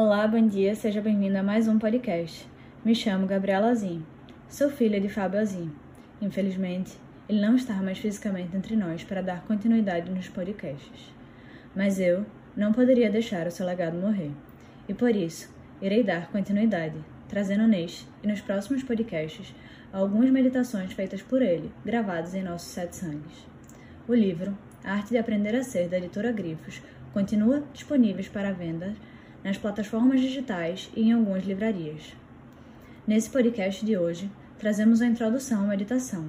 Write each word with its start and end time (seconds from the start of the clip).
Olá, 0.00 0.28
bom 0.28 0.46
dia, 0.46 0.76
seja 0.76 1.00
bem-vindo 1.00 1.36
a 1.38 1.42
mais 1.42 1.66
um 1.66 1.76
podcast. 1.76 2.48
Me 2.84 2.94
chamo 2.94 3.26
Gabriela 3.26 3.70
Azim, 3.70 4.06
sou 4.48 4.70
filha 4.70 5.00
de 5.00 5.08
Fábio 5.08 5.40
Azim. 5.40 5.72
Infelizmente, 6.22 6.96
ele 7.28 7.40
não 7.40 7.56
está 7.56 7.74
mais 7.82 7.98
fisicamente 7.98 8.56
entre 8.56 8.76
nós 8.76 9.02
para 9.02 9.20
dar 9.20 9.42
continuidade 9.42 10.08
nos 10.08 10.28
podcasts. 10.28 11.12
Mas 11.74 11.98
eu 11.98 12.24
não 12.56 12.72
poderia 12.72 13.10
deixar 13.10 13.48
o 13.48 13.50
seu 13.50 13.66
legado 13.66 13.98
morrer. 13.98 14.30
E 14.88 14.94
por 14.94 15.16
isso, 15.16 15.52
irei 15.82 16.04
dar 16.04 16.30
continuidade, 16.30 17.04
trazendo 17.28 17.66
neste 17.66 18.06
e 18.22 18.28
nos 18.28 18.40
próximos 18.40 18.84
podcasts 18.84 19.52
algumas 19.92 20.30
meditações 20.30 20.92
feitas 20.92 21.22
por 21.22 21.42
ele, 21.42 21.72
gravadas 21.84 22.36
em 22.36 22.42
nossos 22.44 22.68
sete 22.68 22.94
sangues. 22.94 23.44
O 24.06 24.14
livro 24.14 24.56
A 24.84 24.92
Arte 24.92 25.08
de 25.08 25.18
Aprender 25.18 25.56
a 25.56 25.64
Ser, 25.64 25.88
da 25.88 25.98
editora 25.98 26.30
Grifos, 26.30 26.80
continua 27.12 27.64
disponível 27.72 28.24
para 28.32 28.52
venda 28.52 28.94
nas 29.48 29.56
plataformas 29.56 30.20
digitais 30.20 30.90
e 30.94 31.04
em 31.04 31.12
algumas 31.12 31.42
livrarias. 31.42 32.14
Nesse 33.06 33.30
podcast 33.30 33.82
de 33.82 33.96
hoje, 33.96 34.30
trazemos 34.58 35.00
a 35.00 35.06
introdução 35.06 35.62
à 35.62 35.68
meditação, 35.68 36.28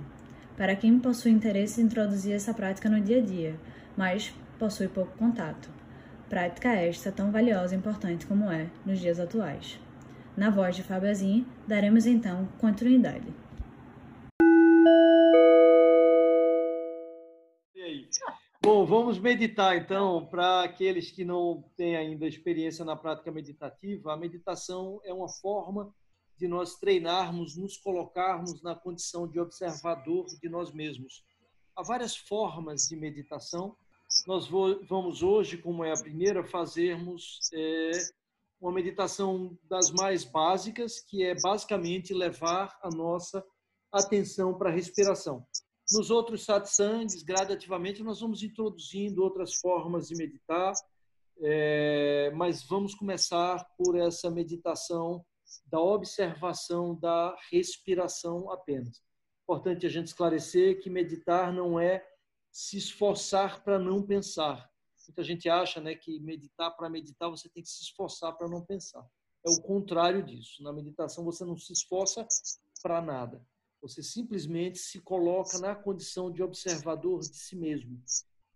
para 0.55 0.73
quem 0.73 0.97
possui 0.97 1.31
interesse 1.31 1.81
em 1.81 1.83
introduzir 1.83 2.33
essa 2.33 2.53
prática 2.53 2.89
no 2.89 3.01
dia 3.01 3.17
a 3.17 3.21
dia, 3.21 3.55
mas 3.97 4.33
possui 4.57 4.87
pouco 4.87 5.17
contato. 5.17 5.69
Prática 6.29 6.69
esta 6.69 7.11
tão 7.11 7.29
valiosa 7.29 7.75
e 7.75 7.77
importante 7.77 8.25
como 8.25 8.49
é 8.49 8.67
nos 8.85 9.01
dias 9.01 9.19
atuais. 9.19 9.77
Na 10.37 10.49
voz 10.49 10.77
de 10.77 10.83
Fábio 10.83 11.45
daremos 11.67 12.05
então 12.05 12.47
continuidade. 12.57 13.27
Bom, 18.71 18.85
vamos 18.85 19.17
meditar 19.17 19.75
então. 19.75 20.27
Para 20.27 20.61
aqueles 20.61 21.09
que 21.09 21.25
não 21.25 21.63
têm 21.75 21.95
ainda 21.95 22.27
experiência 22.27 22.85
na 22.85 22.95
prática 22.95 23.31
meditativa, 23.31 24.13
a 24.13 24.15
meditação 24.15 25.01
é 25.03 25.11
uma 25.11 25.27
forma 25.27 25.91
de 26.37 26.47
nós 26.47 26.75
treinarmos, 26.75 27.57
nos 27.57 27.77
colocarmos 27.77 28.61
na 28.61 28.75
condição 28.75 29.27
de 29.27 29.39
observador 29.39 30.27
de 30.39 30.47
nós 30.47 30.71
mesmos. 30.71 31.25
Há 31.75 31.81
várias 31.81 32.15
formas 32.15 32.87
de 32.87 32.95
meditação. 32.95 33.75
Nós 34.27 34.47
vamos 34.47 35.23
hoje, 35.23 35.57
como 35.57 35.83
é 35.83 35.91
a 35.91 35.99
primeira, 35.99 36.43
fazermos 36.43 37.39
é, 37.51 37.89
uma 38.61 38.71
meditação 38.71 39.57
das 39.67 39.89
mais 39.89 40.23
básicas, 40.23 40.99
que 40.99 41.23
é 41.23 41.33
basicamente 41.41 42.13
levar 42.13 42.77
a 42.83 42.89
nossa 42.91 43.43
atenção 43.91 44.55
para 44.55 44.69
a 44.69 44.73
respiração. 44.73 45.43
Nos 45.91 46.11
outros 46.11 46.43
satsangs, 46.43 47.23
gradativamente, 47.23 48.03
nós 48.03 48.19
vamos 48.21 48.43
introduzindo 48.43 49.23
outras 49.23 49.55
formas 49.55 50.07
de 50.07 50.15
meditar, 50.15 50.73
é, 51.41 52.31
mas 52.35 52.63
vamos 52.63 52.93
começar 52.93 53.65
por 53.77 53.97
essa 53.97 54.29
meditação 54.29 55.25
da 55.65 55.79
observação 55.79 56.95
da 56.95 57.35
respiração 57.51 58.51
apenas. 58.51 59.01
Importante 59.43 59.85
a 59.85 59.89
gente 59.89 60.07
esclarecer 60.07 60.79
que 60.79 60.91
meditar 60.91 61.51
não 61.51 61.79
é 61.79 62.05
se 62.51 62.77
esforçar 62.77 63.63
para 63.63 63.79
não 63.79 64.05
pensar. 64.05 64.69
Muita 65.07 65.23
gente 65.23 65.49
acha 65.49 65.81
né, 65.81 65.95
que 65.95 66.19
meditar 66.19 66.69
para 66.75 66.87
meditar 66.87 67.31
você 67.31 67.49
tem 67.49 67.63
que 67.63 67.69
se 67.69 67.83
esforçar 67.83 68.37
para 68.37 68.47
não 68.47 68.63
pensar. 68.63 69.03
É 69.43 69.49
o 69.49 69.59
contrário 69.59 70.21
disso. 70.23 70.61
Na 70.61 70.71
meditação 70.71 71.25
você 71.25 71.43
não 71.43 71.57
se 71.57 71.73
esforça 71.73 72.27
para 72.83 73.01
nada. 73.01 73.43
Você 73.81 74.03
simplesmente 74.03 74.77
se 74.77 74.99
coloca 74.99 75.57
na 75.59 75.73
condição 75.73 76.31
de 76.31 76.43
observador 76.43 77.21
de 77.21 77.35
si 77.35 77.55
mesmo, 77.55 78.01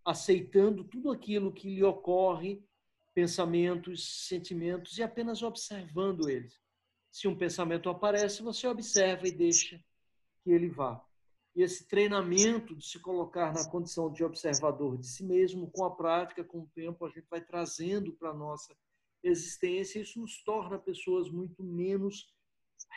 aceitando 0.03 0.83
tudo 0.83 1.11
aquilo 1.11 1.53
que 1.53 1.73
lhe 1.73 1.83
ocorre, 1.83 2.61
pensamentos, 3.13 4.27
sentimentos, 4.27 4.97
e 4.97 5.03
apenas 5.03 5.41
observando 5.41 6.30
eles. 6.30 6.59
Se 7.11 7.27
um 7.27 7.38
pensamento 7.38 7.89
aparece, 7.89 8.41
você 8.41 8.67
observa 8.67 9.27
e 9.27 9.31
deixa 9.31 9.80
que 10.43 10.52
ele 10.52 10.67
vá. 10.67 11.03
E 11.55 11.61
esse 11.61 11.87
treinamento 11.87 12.75
de 12.75 12.86
se 12.86 12.99
colocar 12.99 13.53
na 13.53 13.69
condição 13.69 14.11
de 14.11 14.23
observador 14.23 14.98
de 14.98 15.08
si 15.08 15.23
mesmo, 15.23 15.69
com 15.69 15.86
a 15.86 15.95
prática, 15.95 16.43
com 16.43 16.61
o 16.61 16.69
tempo, 16.73 17.05
a 17.05 17.09
gente 17.09 17.27
vai 17.30 17.39
trazendo 17.39 18.11
para 18.14 18.31
a 18.31 18.33
nossa 18.33 18.75
existência. 19.21 19.99
Isso 19.99 20.19
nos 20.19 20.43
torna 20.43 20.80
pessoas 20.80 21.30
muito 21.30 21.64
menos 21.64 22.33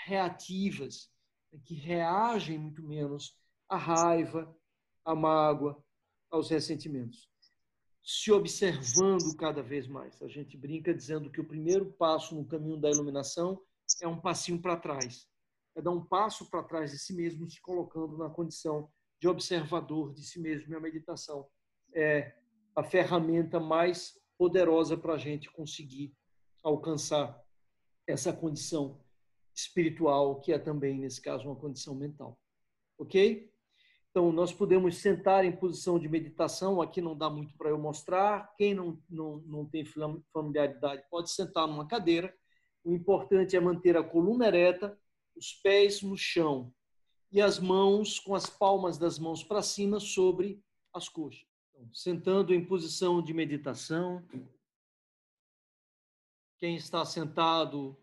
reativas, 0.06 1.10
que 1.64 1.74
reagem 1.74 2.58
muito 2.58 2.82
menos 2.82 3.36
à 3.68 3.76
raiva, 3.76 4.54
à 5.04 5.14
mágoa, 5.14 5.82
aos 6.30 6.50
ressentimentos. 6.50 7.28
Se 8.02 8.30
observando 8.30 9.36
cada 9.36 9.62
vez 9.62 9.86
mais. 9.88 10.20
A 10.22 10.28
gente 10.28 10.56
brinca 10.56 10.94
dizendo 10.94 11.30
que 11.30 11.40
o 11.40 11.46
primeiro 11.46 11.92
passo 11.92 12.34
no 12.34 12.44
caminho 12.44 12.76
da 12.76 12.90
iluminação 12.90 13.60
é 14.00 14.06
um 14.06 14.20
passinho 14.20 14.60
para 14.60 14.76
trás. 14.76 15.28
É 15.74 15.82
dar 15.82 15.90
um 15.90 16.04
passo 16.04 16.48
para 16.48 16.62
trás 16.62 16.92
de 16.92 16.98
si 16.98 17.12
mesmo, 17.12 17.48
se 17.50 17.60
colocando 17.60 18.16
na 18.16 18.30
condição 18.30 18.90
de 19.20 19.28
observador 19.28 20.12
de 20.14 20.24
si 20.24 20.40
mesmo. 20.40 20.72
E 20.72 20.76
a 20.76 20.80
meditação 20.80 21.48
é 21.94 22.36
a 22.74 22.84
ferramenta 22.84 23.58
mais 23.58 24.18
poderosa 24.38 24.96
para 24.96 25.14
a 25.14 25.18
gente 25.18 25.50
conseguir 25.50 26.14
alcançar 26.62 27.42
essa 28.06 28.32
condição 28.32 29.00
espiritual, 29.56 30.40
que 30.40 30.52
é 30.52 30.58
também, 30.58 30.98
nesse 30.98 31.20
caso, 31.20 31.46
uma 31.46 31.56
condição 31.56 31.94
mental. 31.94 32.38
Ok? 32.98 33.50
Então, 34.10 34.32
nós 34.32 34.52
podemos 34.52 34.96
sentar 34.96 35.44
em 35.44 35.52
posição 35.52 35.98
de 35.98 36.08
meditação. 36.08 36.80
Aqui 36.80 37.00
não 37.00 37.16
dá 37.16 37.28
muito 37.28 37.56
para 37.56 37.70
eu 37.70 37.78
mostrar. 37.78 38.54
Quem 38.56 38.74
não, 38.74 39.02
não, 39.08 39.38
não 39.40 39.66
tem 39.66 39.84
familiaridade 40.32 41.04
pode 41.10 41.30
sentar 41.30 41.66
numa 41.66 41.86
cadeira. 41.86 42.34
O 42.84 42.92
importante 42.92 43.56
é 43.56 43.60
manter 43.60 43.96
a 43.96 44.02
coluna 44.02 44.46
ereta, 44.46 44.98
os 45.34 45.52
pés 45.52 46.02
no 46.02 46.16
chão 46.16 46.72
e 47.30 47.42
as 47.42 47.58
mãos 47.58 48.18
com 48.18 48.34
as 48.34 48.48
palmas 48.48 48.96
das 48.96 49.18
mãos 49.18 49.42
para 49.42 49.60
cima 49.60 50.00
sobre 50.00 50.62
as 50.94 51.08
coxas. 51.08 51.44
Então, 51.70 51.92
sentando 51.92 52.54
em 52.54 52.64
posição 52.64 53.22
de 53.22 53.34
meditação. 53.34 54.26
Quem 56.58 56.76
está 56.76 57.04
sentado 57.04 57.98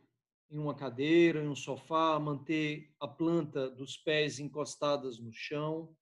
em 0.53 0.59
uma 0.59 0.75
cadeira, 0.75 1.43
em 1.43 1.47
um 1.47 1.55
sofá, 1.55 2.19
manter 2.19 2.93
a 2.99 3.07
planta 3.07 3.71
dos 3.71 3.97
pés 3.97 4.39
encostadas 4.39 5.17
no 5.17 5.33
chão. 5.33 5.97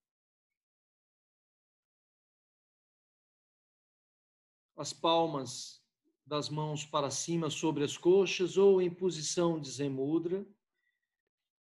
As 4.75 4.91
palmas 4.91 5.81
das 6.25 6.49
mãos 6.49 6.85
para 6.85 7.09
cima 7.09 7.49
sobre 7.49 7.85
as 7.85 7.97
coxas 7.97 8.57
ou 8.57 8.81
em 8.81 8.93
posição 8.93 9.57
de 9.57 9.71
zemudra. 9.71 10.45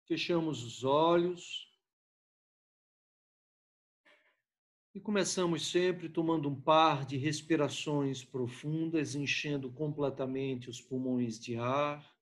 Fechamos 0.05 0.63
os 0.63 0.85
olhos. 0.85 1.67
E 4.95 5.01
começamos 5.01 5.69
sempre 5.69 6.07
tomando 6.07 6.47
um 6.47 6.59
par 6.59 7.05
de 7.05 7.17
respirações 7.17 8.23
profundas, 8.23 9.13
enchendo 9.13 9.69
completamente 9.73 10.69
os 10.69 10.79
pulmões 10.79 11.37
de 11.37 11.57
ar. 11.57 12.16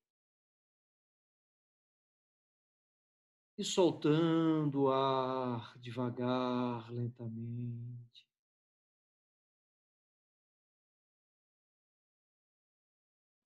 E 3.58 3.64
soltando 3.64 4.84
o 4.84 4.92
ar 4.92 5.78
devagar, 5.80 6.92
lentamente. 6.92 8.28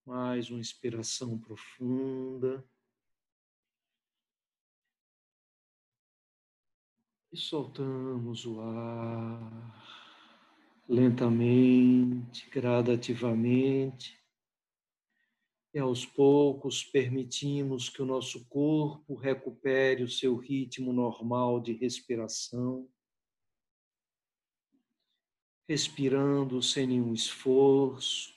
Mais 0.06 0.50
uma 0.50 0.60
inspiração 0.60 1.38
profunda. 1.38 2.66
E 7.32 7.38
soltamos 7.38 8.48
o 8.48 8.60
ar 8.60 9.86
lentamente, 10.88 12.50
gradativamente. 12.50 14.19
E 15.72 15.78
aos 15.78 16.04
poucos 16.04 16.84
permitimos 16.84 17.90
que 17.90 18.02
o 18.02 18.06
nosso 18.06 18.44
corpo 18.46 19.14
recupere 19.14 20.04
o 20.04 20.10
seu 20.10 20.36
ritmo 20.36 20.92
normal 20.92 21.60
de 21.60 21.74
respiração, 21.74 22.90
respirando 25.68 26.64
sem 26.64 26.88
nenhum 26.88 27.14
esforço, 27.14 28.34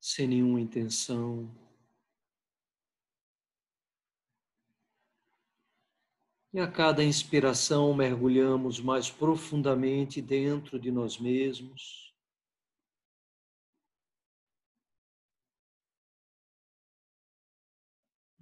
sem 0.00 0.26
nenhuma 0.26 0.60
intenção. 0.60 1.48
E 6.52 6.58
a 6.58 6.68
cada 6.68 7.04
inspiração 7.04 7.94
mergulhamos 7.94 8.80
mais 8.80 9.08
profundamente 9.08 10.20
dentro 10.20 10.80
de 10.80 10.90
nós 10.90 11.16
mesmos 11.16 12.09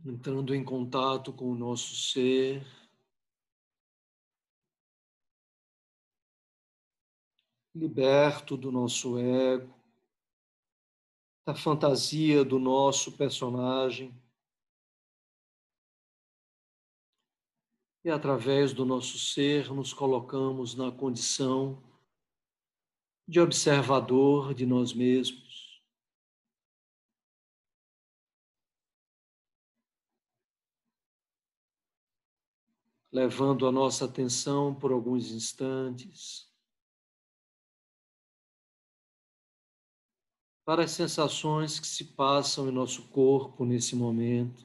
entrando 0.08 0.54
em 0.54 0.64
contato 0.64 1.32
com 1.34 1.50
o 1.52 1.54
nosso 1.54 1.94
ser. 1.94 2.64
Liberto 7.74 8.56
do 8.56 8.72
nosso 8.72 9.18
ego, 9.18 9.72
da 11.46 11.54
fantasia 11.54 12.42
do 12.42 12.58
nosso 12.58 13.12
personagem. 13.16 14.12
E 18.02 18.10
através 18.10 18.72
do 18.72 18.86
nosso 18.86 19.18
ser 19.18 19.70
nos 19.72 19.92
colocamos 19.92 20.74
na 20.74 20.90
condição 20.90 21.82
de 23.28 23.38
observador 23.38 24.54
de 24.54 24.64
nós 24.64 24.94
mesmos. 24.94 25.47
Levando 33.18 33.66
a 33.66 33.72
nossa 33.72 34.04
atenção 34.04 34.72
por 34.72 34.92
alguns 34.92 35.32
instantes. 35.32 36.48
Para 40.64 40.84
as 40.84 40.92
sensações 40.92 41.80
que 41.80 41.86
se 41.88 42.14
passam 42.14 42.68
em 42.68 42.70
nosso 42.70 43.08
corpo 43.08 43.64
nesse 43.64 43.96
momento. 43.96 44.64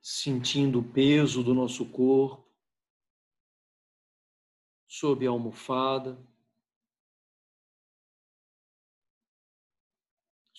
Sentindo 0.00 0.78
o 0.78 0.84
peso 0.84 1.42
do 1.42 1.52
nosso 1.52 1.84
corpo. 1.86 2.48
Sob 4.86 5.26
a 5.26 5.30
almofada, 5.30 6.16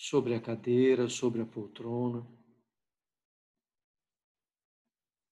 sobre 0.06 0.34
a 0.34 0.40
cadeira, 0.40 1.08
sobre 1.08 1.40
a 1.40 1.46
poltrona. 1.46 2.22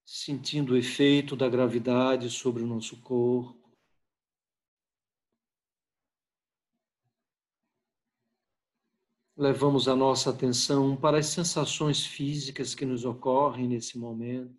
sentindo 0.04 0.74
o 0.74 0.76
efeito 0.76 1.34
da 1.34 1.48
gravidade 1.48 2.30
sobre 2.30 2.62
o 2.62 2.66
nosso 2.66 3.00
corpo. 3.00 3.58
Levamos 9.36 9.88
a 9.88 9.96
nossa 9.96 10.30
atenção 10.30 10.96
para 10.96 11.19
as 11.19 11.26
sensações 11.26 12.04
físicas 12.06 12.74
que 12.74 12.84
nos 12.84 13.04
ocorrem 13.04 13.66
nesse 13.69 13.98
momento. 13.98 14.54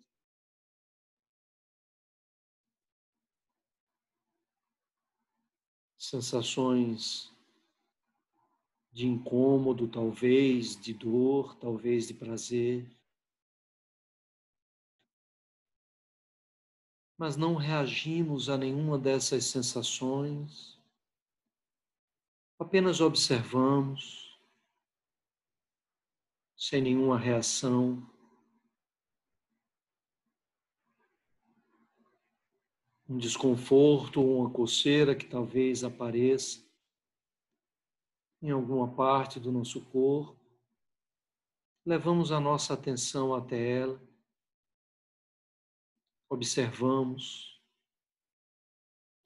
Sensações 5.96 7.33
de 8.94 9.06
incômodo, 9.06 9.86
talvez, 9.86 10.80
de 10.80 10.94
dor, 10.94 11.54
talvez 11.56 12.08
de 12.08 12.14
prazer. 12.14 12.88
mas 17.16 17.36
não 17.36 17.54
reagimos 17.54 18.48
a 18.48 18.58
nenhuma 18.58 18.98
dessas 18.98 19.44
sensações, 19.44 20.78
apenas 22.58 23.00
observamos, 23.00 24.36
sem 26.56 26.82
nenhuma 26.82 27.18
reação. 27.18 28.04
Um 33.08 33.18
desconforto 33.18 34.24
uma 34.24 34.50
coceira 34.50 35.14
que 35.14 35.26
talvez 35.26 35.84
apareça 35.84 36.63
em 38.44 38.50
alguma 38.50 38.94
parte 38.94 39.40
do 39.40 39.50
nosso 39.50 39.80
corpo, 39.86 40.38
levamos 41.82 42.30
a 42.30 42.38
nossa 42.38 42.74
atenção 42.74 43.34
até 43.34 43.78
ela. 43.78 43.98
Observamos 46.28 47.58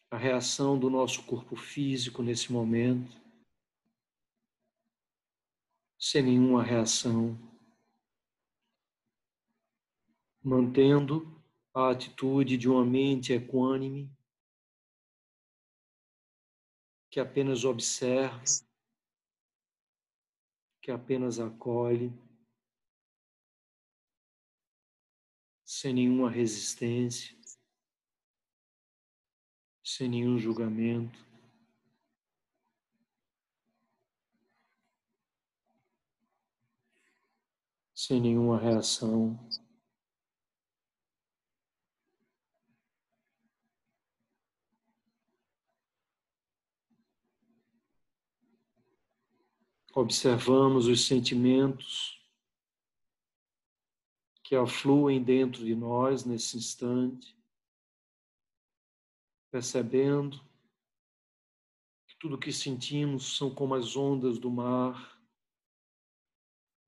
a 0.09 0.17
reação 0.17 0.79
do 0.79 0.89
nosso 0.89 1.27
corpo 1.27 1.57
físico 1.57 2.23
nesse 2.23 2.53
momento, 2.53 3.21
sem 5.99 6.23
nenhuma 6.23 6.63
reação, 6.63 7.37
mantendo 10.41 11.43
a 11.75 11.91
atitude 11.91 12.57
de 12.57 12.69
uma 12.69 12.85
mente 12.85 13.33
equânime 13.33 14.17
que 17.11 17.19
apenas 17.19 17.65
observa, 17.65 18.41
que 20.89 20.93
apenas 20.93 21.39
acolhe. 21.39 22.11
sem 25.63 25.93
nenhuma 25.93 26.31
resistência, 26.31 27.37
sem 29.85 30.09
nenhum 30.09 30.39
julgamento. 30.39 31.19
Sem 37.95 38.19
nenhuma 38.19 38.59
reação. 38.59 39.39
Observamos 50.01 50.87
os 50.87 51.09
sentimentos 51.09 52.25
que 54.45 54.55
afluem 54.55 55.21
dentro 55.21 55.65
de 55.65 55.75
nós 55.75 56.25
nesse 56.25 56.57
instante, 56.57 57.37
percebendo 59.51 60.39
que 62.07 62.17
tudo 62.17 62.39
que 62.39 62.53
sentimos 62.53 63.37
são 63.37 63.53
como 63.53 63.75
as 63.75 63.97
ondas 63.97 64.39
do 64.39 64.49
mar, 64.49 65.21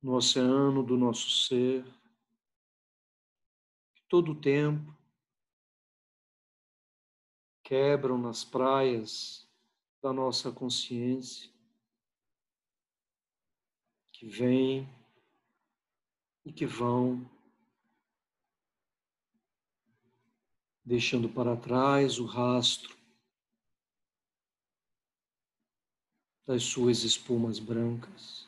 no 0.00 0.14
oceano 0.14 0.80
do 0.80 0.96
nosso 0.96 1.30
ser, 1.30 1.84
que 3.92 4.02
todo 4.08 4.30
o 4.30 4.40
tempo 4.40 4.96
quebram 7.64 8.16
nas 8.16 8.44
praias 8.44 9.50
da 10.00 10.12
nossa 10.12 10.52
consciência, 10.52 11.50
que 14.20 14.26
vêm 14.26 14.86
e 16.44 16.52
que 16.52 16.66
vão 16.66 17.26
deixando 20.84 21.26
para 21.26 21.56
trás 21.56 22.18
o 22.18 22.26
rastro 22.26 22.94
das 26.46 26.64
suas 26.64 27.02
espumas 27.02 27.58
brancas. 27.58 28.46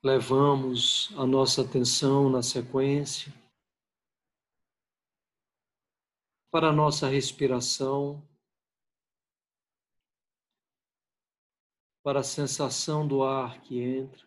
Levamos 0.00 1.10
a 1.16 1.26
nossa 1.26 1.62
atenção 1.62 2.30
na 2.30 2.44
sequência 2.44 3.34
para 6.48 6.68
a 6.68 6.72
nossa 6.72 7.08
respiração, 7.08 8.22
para 12.08 12.20
a 12.20 12.24
sensação 12.24 13.06
do 13.06 13.22
ar 13.22 13.60
que 13.60 13.82
entra 13.82 14.26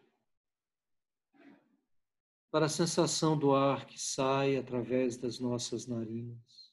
para 2.51 2.67
a 2.67 2.69
sensação 2.69 3.35
do 3.35 3.55
ar 3.55 3.87
que 3.87 3.99
sai 3.99 4.55
através 4.55 5.17
das 5.17 5.39
nossas 5.39 5.87
narinas. 5.87 6.71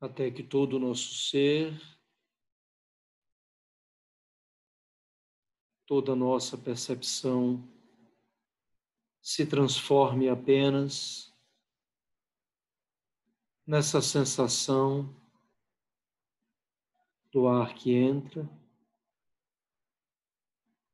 Até 0.00 0.30
que 0.30 0.42
todo 0.42 0.78
o 0.78 0.80
nosso 0.80 1.12
ser, 1.12 1.78
toda 5.86 6.12
a 6.12 6.16
nossa 6.16 6.58
percepção 6.58 7.62
se 9.22 9.46
transforme 9.46 10.28
apenas 10.28 11.32
nessa 13.64 14.02
sensação 14.02 15.14
do 17.32 17.46
ar 17.46 17.74
que 17.74 17.92
entra 17.92 18.48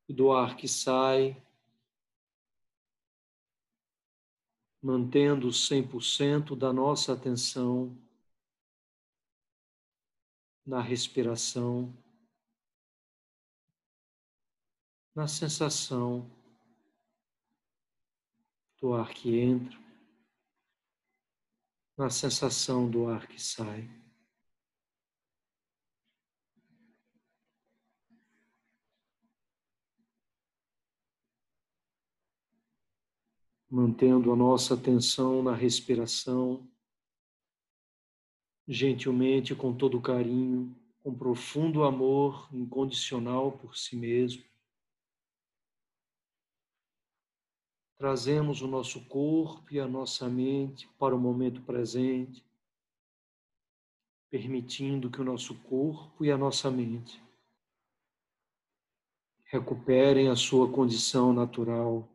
e 0.09 0.13
do 0.13 0.33
ar 0.33 0.57
que 0.57 0.69
sai, 0.69 1.43
mantendo 4.83 5.49
100% 5.49 6.57
da 6.57 6.73
nossa 6.73 7.13
atenção 7.13 7.97
na 10.67 10.81
respiração, 10.81 11.97
na 15.15 15.29
sensação 15.29 16.31
do 18.81 18.95
ar 18.95 19.11
que 19.11 19.39
entra 19.39 19.83
na 21.97 22.11
sensação 22.11 22.91
do 22.91 23.07
ar 23.07 23.27
que 23.27 23.41
sai. 23.41 23.89
Mantendo 33.71 34.33
a 34.33 34.37
nossa 34.37 34.75
atenção 34.75 35.43
na 35.43 35.55
respiração, 35.55 36.69
gentilmente, 38.69 39.55
com 39.55 39.75
todo 39.75 40.01
carinho, 40.01 40.77
com 41.03 41.15
profundo 41.15 41.85
amor 41.85 42.49
incondicional 42.53 43.53
por 43.53 43.77
si 43.77 43.97
mesmo. 43.97 44.52
Trazemos 48.03 48.61
o 48.63 48.67
nosso 48.67 49.01
corpo 49.05 49.73
e 49.73 49.79
a 49.79 49.87
nossa 49.87 50.29
mente 50.29 50.89
para 50.99 51.15
o 51.15 51.21
momento 51.21 51.63
presente, 51.63 52.45
permitindo 54.29 55.09
que 55.09 55.21
o 55.21 55.25
nosso 55.25 55.55
corpo 55.63 56.25
e 56.25 56.29
a 56.33 56.37
nossa 56.37 56.69
mente 56.69 57.23
recuperem 59.45 60.29
a 60.29 60.35
sua 60.35 60.69
condição 60.69 61.33
natural 61.33 62.09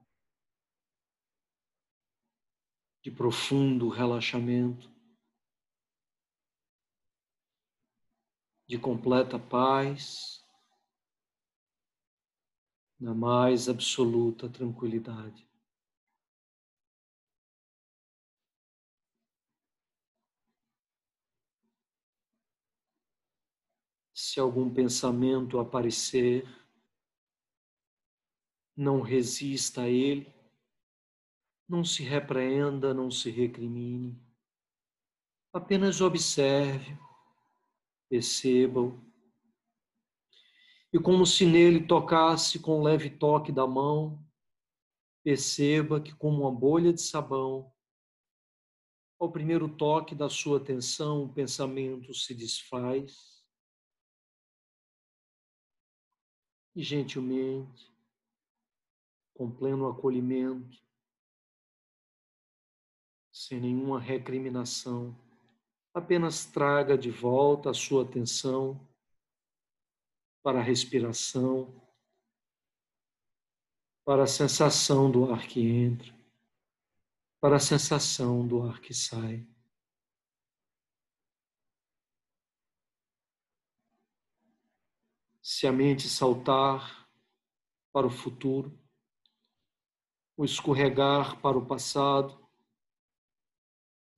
de 3.01 3.10
profundo 3.10 3.88
relaxamento. 3.88 4.91
de 8.67 8.77
completa 8.77 9.39
paz, 9.39 10.46
na 13.00 13.13
mais 13.13 13.70
absoluta 13.70 14.50
tranquilidade. 14.50 15.47
Se 24.38 24.41
algum 24.41 24.72
pensamento 24.72 25.58
aparecer, 25.58 26.48
não 28.75 29.01
resista 29.01 29.82
a 29.82 29.89
ele, 29.89 30.32
não 31.67 31.84
se 31.84 32.03
repreenda, 32.03 32.94
não 32.94 33.10
se 33.10 33.32
recrimine, 33.32 34.15
apenas 35.51 36.01
observe 36.01 36.96
perceba-o. 38.08 39.03
E 40.94 41.00
como 41.00 41.25
se 41.25 41.44
nele 41.44 41.88
tocasse 41.88 42.60
com 42.60 42.77
um 42.77 42.84
leve 42.84 43.10
toque 43.10 43.51
da 43.51 43.65
mão, 43.65 44.24
perceba 45.24 46.00
que, 46.00 46.13
como 46.13 46.41
uma 46.41 46.51
bolha 46.51 46.94
de 46.94 47.01
sabão, 47.01 47.74
ao 49.20 49.32
primeiro 49.32 49.67
toque 49.67 50.13
da 50.13 50.29
sua 50.29 50.58
atenção, 50.58 51.24
o 51.24 51.34
pensamento 51.34 52.13
se 52.13 52.36
desfaz 52.36 53.37
e, 56.77 56.84
gentilmente, 56.84 57.91
com 59.34 59.50
pleno 59.50 59.89
acolhimento, 59.89 60.79
sem 63.34 63.60
nenhuma 63.60 64.00
recriminação, 64.00 65.17
apenas 65.91 66.46
traga 66.46 66.96
de 66.96 67.10
volta 67.10 67.72
a 67.72 67.74
sua 67.74 68.03
atenção 68.03 68.79
para 70.43 70.60
a 70.60 70.63
respiração, 70.63 71.74
para 74.05 74.25
a 74.25 74.27
sensação 74.27 75.10
do 75.10 75.34
ar 75.34 75.48
que 75.48 75.60
entra, 75.60 76.15
para 77.41 77.55
a 77.55 77.60
sensação 77.60 78.48
do 78.48 78.62
ar 78.62 78.79
que 78.81 78.93
sai. 78.93 79.43
Se 85.58 85.66
a 85.66 85.72
mente 85.72 86.08
saltar 86.08 87.10
para 87.92 88.06
o 88.06 88.12
futuro, 88.12 88.80
ou 90.38 90.46
escorregar 90.46 91.42
para 91.42 91.58
o 91.58 91.66
passado, 91.66 92.48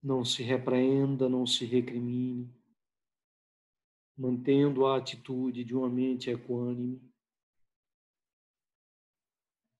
não 0.02 0.22
se 0.22 0.42
repreenda, 0.42 1.30
não 1.30 1.46
se 1.46 1.64
recrimine, 1.64 2.54
mantendo 4.14 4.84
a 4.84 4.98
atitude 4.98 5.64
de 5.64 5.74
uma 5.74 5.88
mente 5.88 6.28
equânime. 6.28 7.10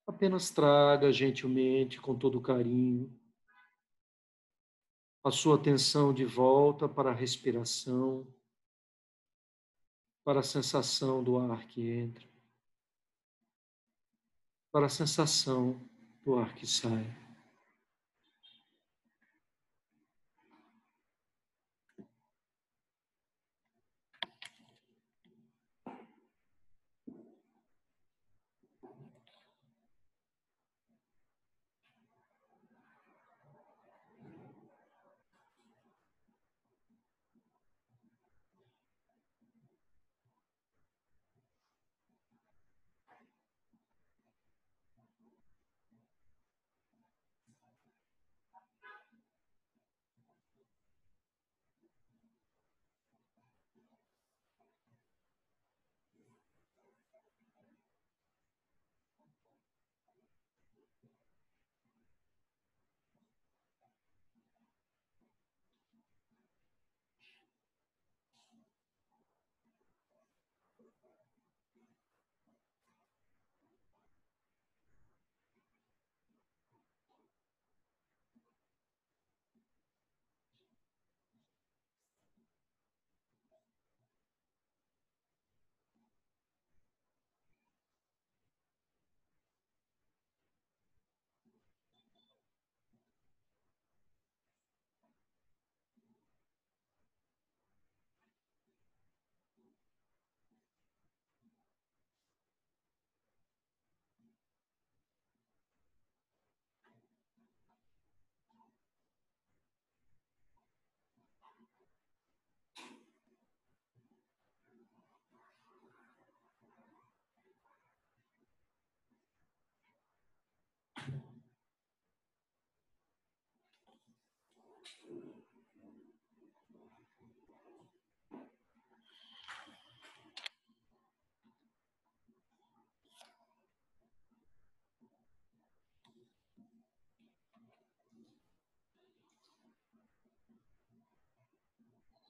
Apenas 0.07 0.49
traga 0.49 1.13
gentilmente, 1.13 2.01
com 2.01 2.17
todo 2.17 2.41
carinho, 2.41 3.15
a 5.23 5.29
sua 5.29 5.57
atenção 5.57 6.11
de 6.11 6.25
volta 6.25 6.89
para 6.89 7.11
a 7.11 7.15
respiração, 7.15 8.25
para 10.23 10.41
a 10.41 10.43
sensação 10.43 11.23
do 11.23 11.37
ar 11.37 11.65
que 11.67 11.89
entra, 11.89 12.27
para 14.71 14.85
a 14.85 14.89
sensação 14.89 15.79
do 16.23 16.37
ar 16.37 16.53
que 16.53 16.65
sai. 16.65 17.20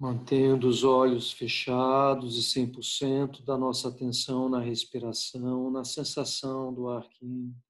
Mantendo 0.01 0.67
os 0.67 0.84
olhos 0.84 1.31
fechados 1.31 2.36
e 2.36 2.41
100% 2.41 3.43
da 3.43 3.55
nossa 3.55 3.88
atenção 3.88 4.50
na 4.50 4.60
respiração, 4.60 5.70
na 5.70 5.84
sensação 5.84 6.74
do 6.74 6.89
ar 6.89 7.08
que 7.08 7.24
entra, 7.24 7.62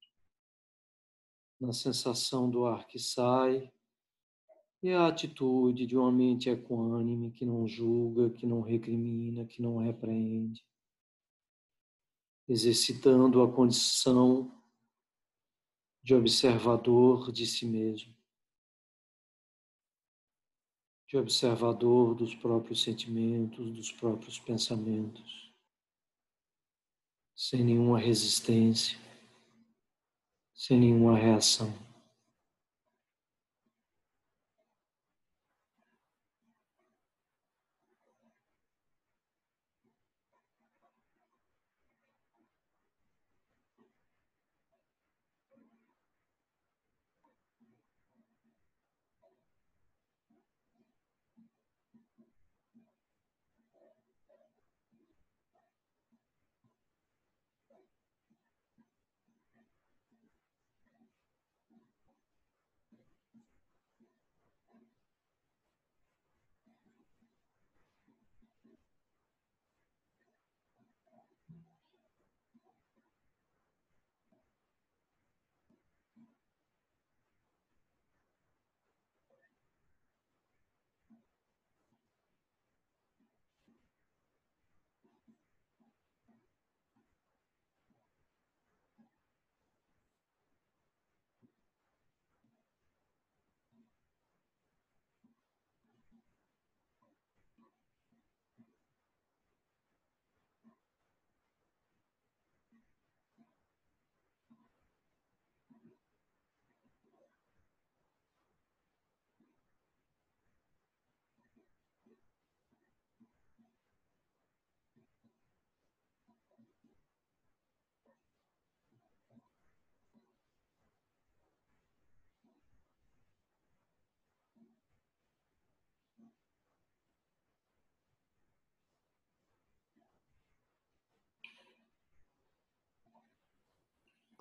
na 1.60 1.74
sensação 1.74 2.48
do 2.48 2.64
ar 2.64 2.86
que 2.86 2.98
sai, 2.98 3.70
E 4.82 4.90
a 4.92 5.08
atitude 5.08 5.86
de 5.86 5.94
uma 5.94 6.10
mente 6.10 6.48
equânime 6.48 7.30
que 7.32 7.44
não 7.44 7.68
julga, 7.68 8.30
que 8.30 8.46
não 8.46 8.62
recrimina, 8.62 9.44
que 9.44 9.60
não 9.60 9.76
repreende, 9.76 10.66
exercitando 12.48 13.42
a 13.42 13.52
condição 13.52 14.50
de 16.02 16.14
observador 16.14 17.30
de 17.30 17.44
si 17.44 17.66
mesmo, 17.66 18.21
de 21.12 21.18
observador 21.18 22.14
dos 22.14 22.34
próprios 22.34 22.82
sentimentos, 22.82 23.70
dos 23.76 23.92
próprios 23.92 24.38
pensamentos, 24.38 25.52
sem 27.36 27.62
nenhuma 27.62 27.98
resistência, 27.98 28.98
sem 30.54 30.80
nenhuma 30.80 31.14
reação. 31.14 31.70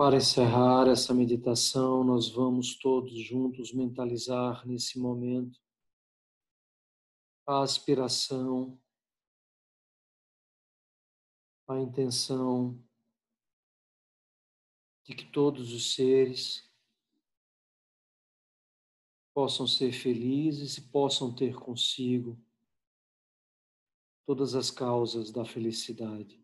Para 0.04 0.18
encerrar 0.18 0.88
essa 0.88 1.14
meditação, 1.14 2.04
nós 2.04 2.28
vamos 2.28 2.76
todos 2.76 3.14
juntos 3.20 3.72
mentalizar 3.72 4.68
nesse 4.68 4.98
momento 4.98 5.62
a 7.46 7.62
aspiração, 7.62 8.82
a 11.68 11.80
intenção 11.80 12.84
de 15.04 15.14
que 15.14 15.32
todos 15.32 15.72
os 15.72 15.94
seres 15.94 16.68
possam 19.36 19.68
ser 19.68 19.92
felizes 19.92 20.78
e 20.78 20.90
possam 20.90 21.32
ter 21.32 21.54
consigo 21.54 22.44
todas 24.26 24.56
as 24.56 24.72
causas 24.72 25.32
da 25.32 25.46
felicidade. 25.46 26.41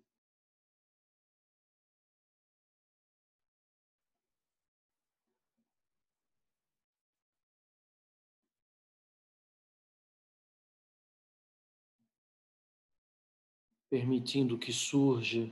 Permitindo 13.90 14.58
que 14.58 14.72
surja 14.72 15.52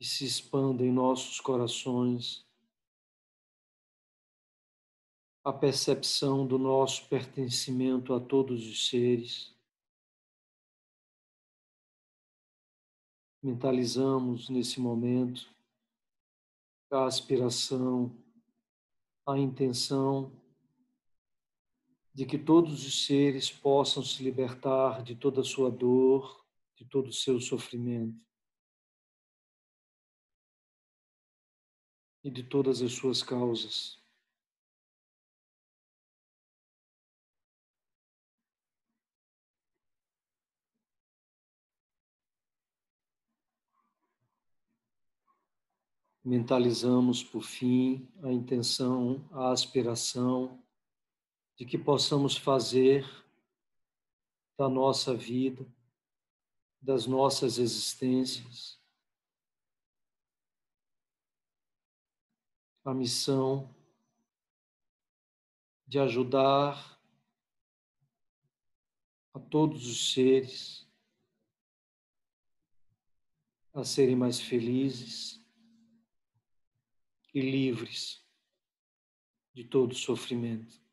e 0.00 0.04
se 0.04 0.24
expanda 0.24 0.84
em 0.84 0.92
nossos 0.92 1.40
corações 1.40 2.44
a 5.44 5.52
percepção 5.52 6.46
do 6.46 6.58
nosso 6.58 7.06
pertencimento 7.08 8.14
a 8.14 8.20
todos 8.20 8.66
os 8.66 8.88
seres. 8.88 9.54
Mentalizamos 13.42 14.48
nesse 14.48 14.80
momento 14.80 15.46
a 16.90 17.04
aspiração, 17.04 18.10
a 19.26 19.38
intenção 19.38 20.32
de 22.14 22.24
que 22.24 22.38
todos 22.38 22.86
os 22.86 23.06
seres 23.06 23.50
possam 23.50 24.02
se 24.02 24.22
libertar 24.22 25.02
de 25.02 25.14
toda 25.16 25.40
a 25.40 25.44
sua 25.44 25.70
dor, 25.70 26.43
de 26.76 26.84
todo 26.84 27.08
o 27.08 27.12
seu 27.12 27.40
sofrimento 27.40 28.18
e 32.22 32.30
de 32.30 32.42
todas 32.42 32.80
as 32.82 32.92
suas 32.92 33.22
causas. 33.22 34.02
Mentalizamos, 46.24 47.22
por 47.22 47.42
fim, 47.42 48.08
a 48.22 48.32
intenção, 48.32 49.28
a 49.30 49.52
aspiração 49.52 50.58
de 51.54 51.66
que 51.66 51.76
possamos 51.76 52.34
fazer 52.34 53.04
da 54.56 54.66
nossa 54.66 55.14
vida 55.14 55.66
das 56.84 57.06
nossas 57.06 57.56
existências, 57.56 58.78
a 62.84 62.92
missão 62.92 63.74
de 65.86 65.98
ajudar 65.98 67.00
a 69.32 69.40
todos 69.40 69.86
os 69.86 70.12
seres 70.12 70.86
a 73.72 73.82
serem 73.82 74.14
mais 74.14 74.38
felizes 74.38 75.42
e 77.32 77.40
livres 77.40 78.22
de 79.54 79.64
todo 79.64 79.94
sofrimento. 79.94 80.83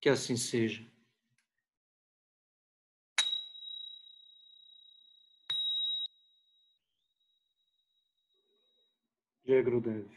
Que 0.00 0.08
assim 0.08 0.36
seja. 0.36 0.90
Jai 9.44 9.62
Gurudev. 9.62 10.08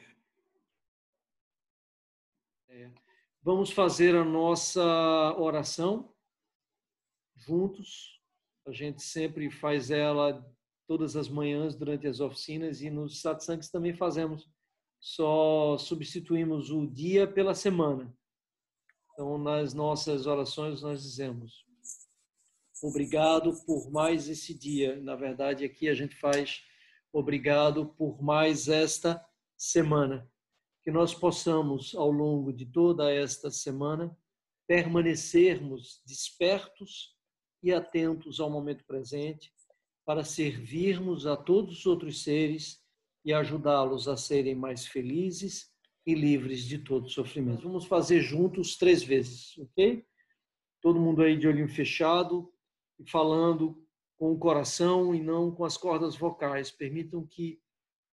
É. 2.70 2.90
Vamos 3.42 3.72
fazer 3.72 4.16
a 4.16 4.24
nossa 4.24 4.82
oração 5.38 6.14
juntos. 7.36 8.22
A 8.66 8.72
gente 8.72 9.02
sempre 9.02 9.50
faz 9.52 9.92
ela 9.92 10.42
todas 10.88 11.16
as 11.16 11.28
manhãs 11.28 11.76
durante 11.76 12.08
as 12.08 12.20
oficinas 12.20 12.82
e 12.82 12.90
nos 12.90 13.20
satsangs 13.20 13.70
também 13.70 13.94
fazemos. 13.94 14.50
Só 15.00 15.78
substituímos 15.78 16.70
o 16.70 16.88
dia 16.88 17.28
pela 17.28 17.54
semana. 17.54 18.16
Então, 19.14 19.38
nas 19.38 19.76
nossas 19.76 20.26
orações, 20.26 20.82
nós 20.82 21.04
dizemos: 21.04 21.66
Obrigado 22.82 23.54
por 23.64 23.92
mais 23.92 24.28
esse 24.28 24.54
dia. 24.56 25.00
Na 25.02 25.16
verdade, 25.16 25.64
aqui 25.64 25.88
a 25.88 25.94
gente 25.94 26.16
faz 26.16 26.64
obrigado 27.14 27.86
por 27.96 28.22
mais 28.24 28.68
esta 28.68 29.24
semana. 29.56 30.28
Que 30.82 30.92
nós 30.92 31.14
possamos, 31.14 31.94
ao 31.94 32.12
longo 32.12 32.52
de 32.52 32.66
toda 32.66 33.14
esta 33.14 33.52
semana, 33.52 34.18
permanecermos 34.68 36.02
despertos 36.06 37.16
e 37.62 37.72
atentos 37.72 38.40
ao 38.40 38.50
momento 38.50 38.84
presente, 38.84 39.54
para 40.04 40.24
servirmos 40.24 41.28
a 41.28 41.38
todos 41.38 41.80
os 41.80 41.86
outros 41.86 42.24
seres 42.24 42.84
e 43.24 43.32
ajudá-los 43.32 44.08
a 44.08 44.18
serem 44.18 44.56
mais 44.56 44.86
felizes 44.86 45.73
e 46.06 46.14
livres 46.14 46.66
de 46.66 46.78
todo 46.78 47.10
sofrimento. 47.10 47.64
Vamos 47.64 47.86
fazer 47.86 48.22
juntos 48.22 48.76
três 48.76 49.04
vezes, 49.04 49.58
ok? 49.58 50.06
Todo 50.82 51.00
mundo 51.00 51.22
aí 51.22 51.38
de 51.38 51.48
olhinho 51.48 51.70
fechado, 51.70 52.54
e 53.00 53.10
falando 53.10 53.86
com 54.18 54.32
o 54.32 54.40
coração 54.40 55.14
e 55.14 55.22
não 55.22 55.52
com 55.52 55.66
as 55.66 55.78
cordas 55.78 56.16
vocais. 56.16 56.72
Permitam 56.72 57.26
que 57.26 57.62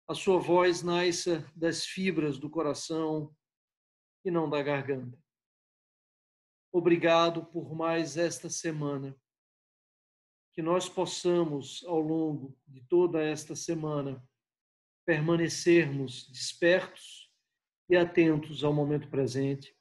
a 0.08 0.14
sua 0.14 0.40
voz 0.40 0.82
nasça 0.82 1.50
das 1.56 1.86
fibras 1.86 2.38
do 2.38 2.50
coração 2.50 3.36
e 4.24 4.32
não 4.32 4.50
da 4.50 4.62
garganta. 4.62 5.18
Obrigado 6.72 7.46
por 7.46 7.76
mais 7.76 8.18
esta 8.18 8.50
semana. 8.50 9.18
Que 10.54 10.62
nós 10.62 10.90
possamos, 10.90 11.84
ao 11.86 12.00
longo 12.00 12.58
de 12.68 12.82
toda 12.88 13.22
esta 13.22 13.56
semana, 13.56 14.26
permanecermos 15.06 16.28
despertos 16.30 17.27
e 17.90 17.96
atentos 17.96 18.64
ao 18.64 18.74
momento 18.74 19.08
presente, 19.10 19.76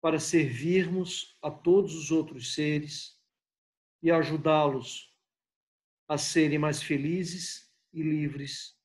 para 0.00 0.18
servirmos 0.18 1.36
a 1.42 1.50
todos 1.50 1.94
os 1.94 2.10
outros 2.10 2.54
seres 2.54 3.20
e 4.02 4.10
ajudá-los 4.10 5.12
a 6.08 6.16
serem 6.16 6.58
mais 6.58 6.82
felizes 6.82 7.72
e 7.92 8.02
livres 8.02 8.78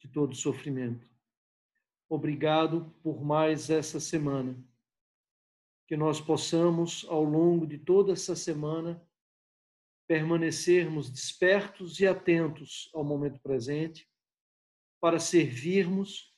de 0.00 0.08
todo 0.08 0.34
sofrimento. 0.34 1.08
Obrigado 2.08 2.94
por 3.02 3.24
mais 3.24 3.70
essa 3.70 4.00
semana. 4.00 4.56
Que 5.86 5.96
nós 5.96 6.20
possamos, 6.20 7.04
ao 7.08 7.22
longo 7.22 7.66
de 7.66 7.78
toda 7.78 8.12
essa 8.12 8.34
semana, 8.34 9.06
permanecermos 10.06 11.10
despertos 11.10 12.00
e 12.00 12.06
atentos 12.06 12.90
ao 12.92 13.04
momento 13.04 13.38
presente, 13.40 14.10
para 15.00 15.18
servirmos 15.18 16.33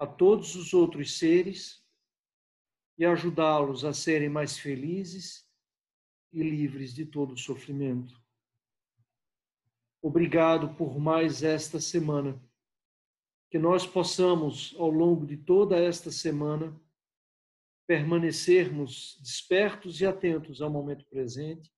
a 0.00 0.06
todos 0.06 0.56
os 0.56 0.72
outros 0.72 1.18
seres 1.18 1.84
e 2.96 3.04
ajudá-los 3.04 3.84
a 3.84 3.92
serem 3.92 4.30
mais 4.30 4.58
felizes 4.58 5.46
e 6.32 6.42
livres 6.42 6.94
de 6.94 7.04
todo 7.04 7.36
sofrimento. 7.36 8.18
Obrigado 10.00 10.74
por 10.74 10.98
mais 10.98 11.42
esta 11.42 11.78
semana. 11.78 12.42
Que 13.50 13.58
nós 13.58 13.86
possamos, 13.86 14.74
ao 14.78 14.90
longo 14.90 15.26
de 15.26 15.36
toda 15.36 15.76
esta 15.76 16.10
semana, 16.10 16.80
permanecermos 17.86 19.18
despertos 19.20 20.00
e 20.00 20.06
atentos 20.06 20.62
ao 20.62 20.70
momento 20.70 21.04
presente, 21.06 21.70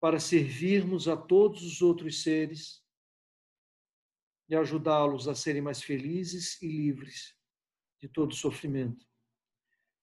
para 0.00 0.20
servirmos 0.20 1.08
a 1.08 1.16
todos 1.16 1.62
os 1.62 1.80
outros 1.80 2.22
seres 2.22 2.81
e 4.48 4.56
ajudá-los 4.56 5.28
a 5.28 5.34
serem 5.34 5.62
mais 5.62 5.82
felizes 5.82 6.60
e 6.60 6.66
livres 6.66 7.36
de 8.00 8.08
todo 8.08 8.34
sofrimento. 8.34 9.06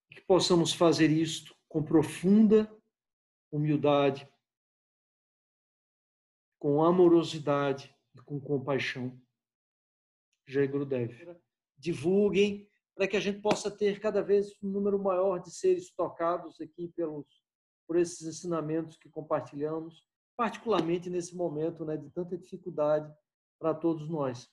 E 0.10 0.16
que 0.16 0.22
possamos 0.22 0.74
fazer 0.74 1.10
isto 1.10 1.56
com 1.68 1.84
profunda 1.84 2.72
humildade, 3.52 4.28
com 6.58 6.84
amorosidade 6.84 7.96
e 8.16 8.22
com 8.22 8.40
compaixão. 8.40 9.20
Jai 10.48 10.68
Gurudev. 10.68 11.38
Divulguem 11.78 12.70
para 12.96 13.08
que 13.08 13.16
a 13.16 13.20
gente 13.20 13.40
possa 13.40 13.72
ter 13.72 14.00
cada 14.00 14.22
vez 14.22 14.52
um 14.62 14.68
número 14.70 15.02
maior 15.02 15.40
de 15.40 15.52
seres 15.52 15.92
tocados 15.92 16.60
aqui 16.60 16.90
pelos 16.90 17.26
por 17.88 17.98
esses 17.98 18.22
ensinamentos 18.22 18.98
que 18.98 19.10
compartilhamos, 19.10 20.06
particularmente 20.38 21.10
nesse 21.10 21.36
momento 21.36 21.84
né, 21.84 21.98
de 21.98 22.08
tanta 22.12 22.38
dificuldade 22.38 23.12
para 23.60 23.74
todos 23.74 24.10
nós. 24.10 24.50